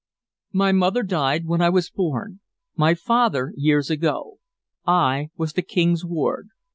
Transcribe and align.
"My 0.51 0.71
mother 0.71 1.03
died 1.03 1.45
when 1.45 1.61
I 1.61 1.69
was 1.69 1.91
born; 1.91 2.39
my 2.75 2.95
father, 2.95 3.53
years 3.55 3.91
ago. 3.91 4.39
I 4.83 5.29
was 5.37 5.53
the 5.53 5.61
King's 5.61 6.03
ward. 6.03 6.49